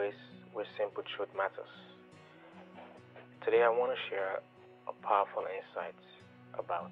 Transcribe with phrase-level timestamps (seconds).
[0.00, 0.14] place
[0.54, 1.68] where simple truth matters.
[3.44, 4.40] Today, I want to share
[4.88, 6.00] a powerful insight
[6.56, 6.88] about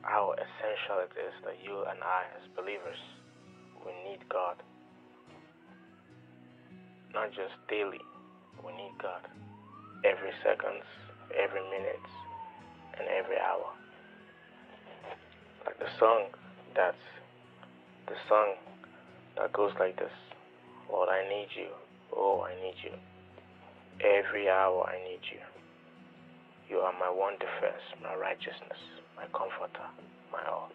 [0.00, 2.96] how essential it is that you and I, as believers,
[3.84, 4.56] we need God.
[7.12, 8.00] Not just daily,
[8.64, 9.20] we need God
[10.00, 10.80] every second,
[11.36, 12.08] every minute,
[12.96, 13.68] and every hour.
[15.66, 16.32] Like the song
[16.74, 17.04] that's
[18.08, 18.56] the song
[19.36, 20.12] that goes like this
[20.90, 21.68] Lord, I need you.
[22.14, 22.92] Oh, I need you.
[24.00, 25.40] Every hour I need you.
[26.68, 28.78] You are my one defense, my righteousness,
[29.16, 29.86] my comforter,
[30.32, 30.70] my all.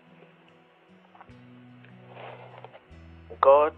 [3.41, 3.73] God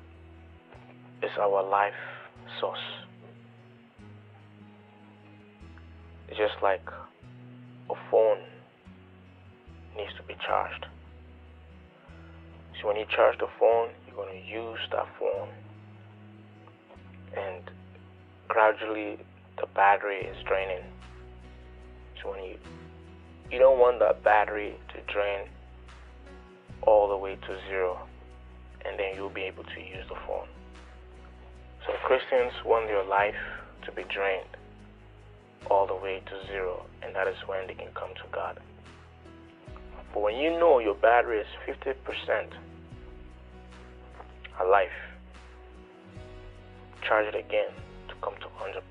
[1.22, 1.94] is our life
[2.60, 2.78] source.
[6.28, 6.82] It's just like
[7.90, 8.40] a phone
[9.96, 10.86] needs to be charged.
[12.82, 15.50] So when you charge the phone, you're going to use that phone,
[17.36, 17.64] and
[18.48, 19.18] gradually
[19.60, 20.84] the battery is draining.
[22.22, 22.58] So when you
[23.52, 25.48] you don't want that battery to drain
[26.82, 28.00] all the way to zero,
[28.86, 30.48] and then you'll be able to use the phone.
[31.86, 33.36] So Christians want their life
[33.86, 34.58] to be drained
[35.70, 38.60] all the way to zero, and that is when they can come to God.
[40.14, 42.54] But when you know your battery is 50%
[44.62, 44.90] alive,
[47.02, 47.70] charge it again
[48.08, 48.82] to come to 100%.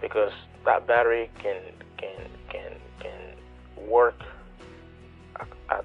[0.00, 0.32] Because
[0.64, 1.60] that battery can
[1.96, 2.16] can
[2.48, 4.20] can can work
[5.70, 5.84] at,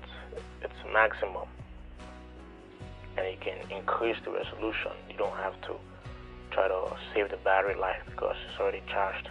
[0.61, 1.47] its maximum
[3.17, 4.91] and it can increase the resolution.
[5.09, 5.75] You don't have to
[6.52, 9.30] try to save the battery life because it's already charged.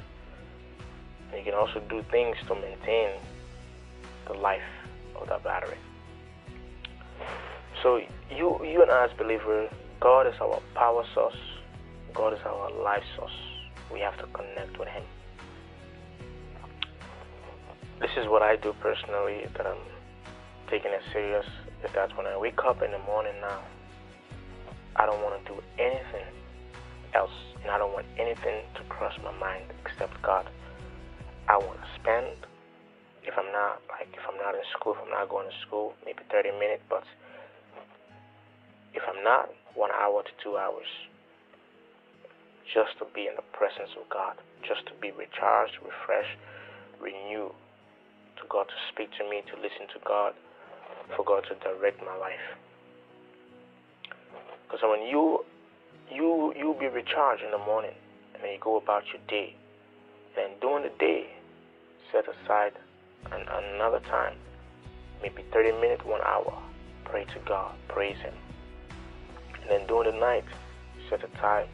[1.30, 3.20] And you can also do things to maintain
[4.26, 4.62] the life
[5.20, 5.76] of that battery.
[7.82, 7.96] So
[8.30, 9.70] you you and I as believers,
[10.00, 11.40] God is our power source.
[12.12, 13.32] God is our life source.
[13.90, 15.02] We have to connect with Him.
[18.00, 19.80] This is what I do personally that I'm
[20.68, 21.46] taking it serious.
[21.84, 23.62] Is that when I wake up in the morning now,
[24.96, 26.28] I don't want to do anything
[27.14, 30.48] else, and I don't want anything to cross my mind except God.
[31.48, 32.36] I want to spend,
[33.24, 35.94] if I'm not like if I'm not in school, if I'm not going to school,
[36.04, 37.04] maybe 30 minutes, but
[38.94, 40.88] if I'm not, one hour to two hours,
[42.74, 44.36] just to be in the presence of God,
[44.66, 46.38] just to be recharged, refreshed,
[47.00, 47.52] renewed,
[48.38, 50.34] to God to speak to me, to listen to God,
[51.16, 52.46] for God to direct my life.
[54.66, 55.44] Because when you
[56.10, 57.94] you you'll be recharged in the morning,
[58.34, 59.54] and then you go about your day,
[60.38, 61.26] and during the day,
[62.12, 62.72] set aside
[63.32, 64.36] an, another time,
[65.22, 66.62] maybe 30 minutes, one hour,
[67.04, 68.34] pray to God, praise Him.
[69.90, 70.44] During the night,
[71.08, 71.66] set aside,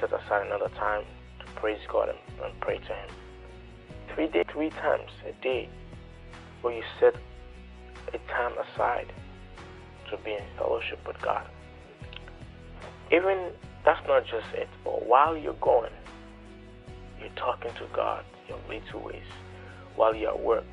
[0.00, 1.04] set aside another time
[1.40, 3.10] to praise God and, and pray to Him.
[4.14, 5.68] Three day, three times a day,
[6.62, 7.14] where you set
[8.14, 9.12] a time aside
[10.08, 11.46] to be in fellowship with God.
[13.12, 13.50] Even
[13.84, 15.92] that's not just it, but while you're going,
[17.20, 19.20] you're talking to God your little ways.
[19.96, 20.64] While you're at work,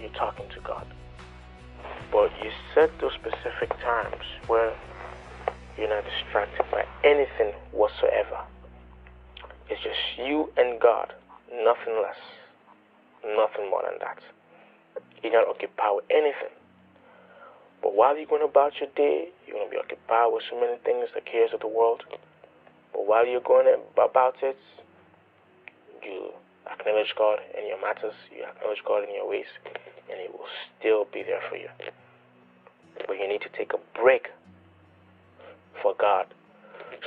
[0.00, 0.86] you're talking to God.
[2.10, 4.73] But you set those specific times where
[6.14, 8.44] distracted by anything whatsoever.
[9.68, 11.12] It's just you and God,
[11.50, 12.20] nothing less,
[13.24, 14.18] nothing more than that.
[15.22, 16.52] You're not occupied with anything.
[17.82, 20.76] But while you're going about your day, you're going to be occupied with so many
[20.84, 22.02] things, the cares of the world.
[22.92, 24.56] But while you're going about it,
[26.02, 26.30] you
[26.70, 29.48] acknowledge God in your matters, you acknowledge God in your ways,
[30.10, 30.48] and He will
[30.78, 31.68] still be there for you.
[33.06, 34.28] But you need to take a break
[36.04, 36.28] God.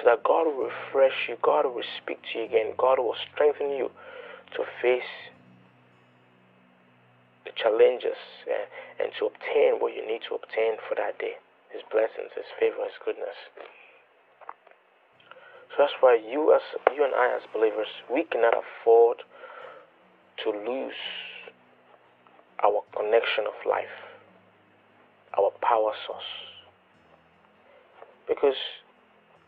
[0.01, 3.69] So that God will refresh you, God will speak to you again, God will strengthen
[3.69, 3.93] you
[4.57, 5.13] to face
[7.45, 8.17] the challenges
[8.49, 8.65] and,
[8.97, 11.37] and to obtain what you need to obtain for that day
[11.69, 13.37] His blessings, His favor, His goodness.
[15.73, 19.21] So that's why you as you and I as believers, we cannot afford
[20.41, 21.01] to lose
[22.65, 23.93] our connection of life,
[25.37, 26.33] our power source.
[28.27, 28.57] Because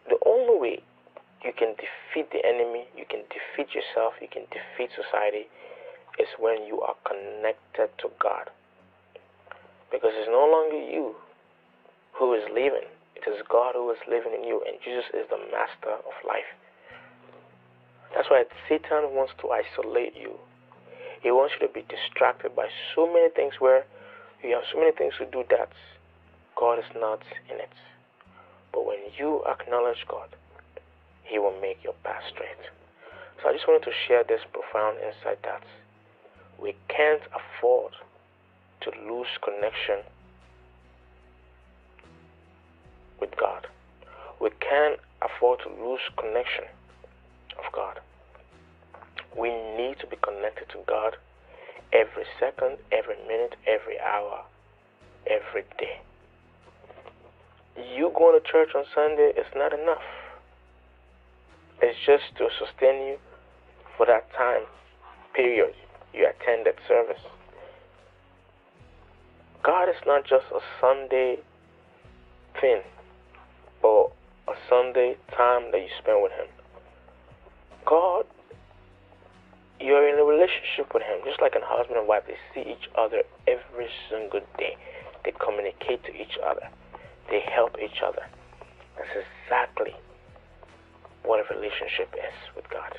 [0.10, 0.80] the only way
[1.44, 5.48] you can defeat the enemy, you can defeat yourself, you can defeat society,
[6.20, 8.50] is when you are connected to God.
[9.92, 11.16] Because it's no longer you
[12.14, 15.40] who is living, it is God who is living in you, and Jesus is the
[15.52, 16.50] master of life.
[18.14, 20.36] That's why Satan wants to isolate you.
[21.22, 23.86] He wants you to be distracted by so many things where
[24.44, 25.70] you have so many things to do that
[26.56, 27.70] God is not in it.
[28.72, 30.30] But when you acknowledge God,
[31.24, 32.70] He will make your path straight.
[33.42, 35.64] So I just wanted to share this profound insight that
[36.62, 37.94] we can't afford
[38.82, 40.04] to lose connection
[43.20, 43.68] with God.
[44.42, 46.66] We can't afford to lose connection
[47.58, 48.00] of God.
[49.38, 51.16] We need to be connected to God
[51.94, 54.44] every second, every minute, every hour,
[55.28, 56.02] every day.
[57.96, 60.04] You going to church on Sunday is not enough.
[61.82, 63.18] It's just to sustain you
[63.96, 64.64] for that time
[65.34, 65.74] period
[66.14, 67.22] you attended service.
[69.64, 71.38] God is not just a Sunday
[72.60, 72.82] thing
[73.84, 74.12] or
[74.48, 76.48] a Sunday time that you spend with Him.
[77.86, 78.26] God,
[79.80, 82.24] you're in a relationship with Him, just like a husband and wife.
[82.28, 84.76] They see each other every single day,
[85.24, 86.68] they communicate to each other,
[87.30, 88.24] they help each other.
[88.98, 89.96] That's exactly
[91.24, 92.98] what a relationship is with God.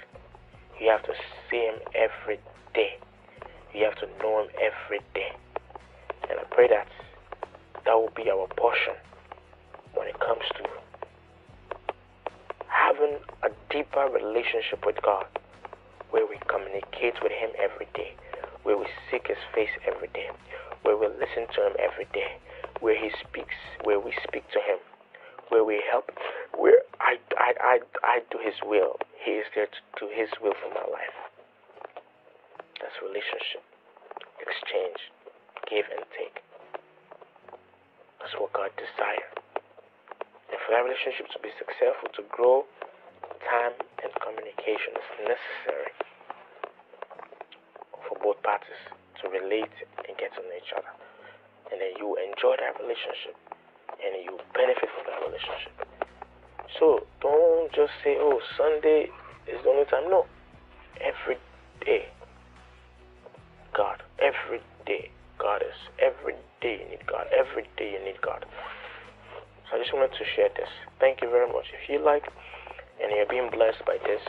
[0.80, 1.12] You have to
[1.50, 2.38] see Him every
[2.74, 2.98] day,
[3.74, 5.32] you have to know Him every day.
[6.28, 6.86] And I pray that
[7.84, 8.94] that will be our portion
[9.94, 10.64] when it comes to
[12.68, 15.26] having a deeper relationship with God
[16.10, 18.14] where we communicate with Him every day,
[18.62, 20.28] where we seek His face every day,
[20.82, 22.38] where we listen to Him every day,
[22.80, 24.78] where He speaks, where we speak to Him,
[25.48, 26.10] where we help,
[26.56, 28.96] where I, I, I, I do His will.
[29.24, 31.16] He is there to do His will for my life.
[32.80, 33.62] That's relationship,
[34.40, 35.00] exchange,
[35.68, 36.40] give and take.
[38.20, 39.32] That's what God desires.
[40.50, 42.64] And for that relationship to be successful, to grow,
[43.48, 43.72] time
[44.02, 45.92] and communication is necessary
[48.08, 48.80] for both parties
[49.22, 49.72] to relate
[50.08, 51.09] and get to know each other.
[51.72, 53.37] And then you enjoy that relationship
[54.02, 55.75] and you benefit from that relationship.
[56.78, 59.11] So don't just say, oh, Sunday
[59.46, 60.11] is the only time.
[60.11, 60.26] No.
[61.00, 61.38] Every
[61.84, 62.08] day,
[63.76, 64.02] God.
[64.19, 65.76] Every day, God is.
[65.99, 67.26] Every day you need God.
[67.32, 68.44] Every day you need God.
[69.70, 70.69] So I just wanted to share this.
[70.99, 71.66] Thank you very much.
[71.73, 72.25] If you like
[73.02, 74.20] and you're being blessed by this,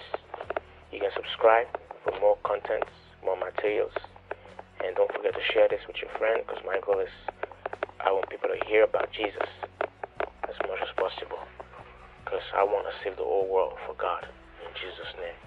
[0.92, 1.68] you can subscribe
[2.04, 2.84] for more content,
[3.24, 3.94] more materials.
[4.81, 7.13] And don't forget to share this with your friend because my goal is
[8.01, 9.50] I want people to hear about Jesus
[10.50, 11.42] as much as possible
[12.25, 14.25] because I want to save the whole world for God.
[14.66, 15.38] In Jesus' name.